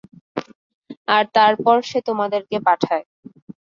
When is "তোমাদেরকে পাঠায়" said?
2.07-3.05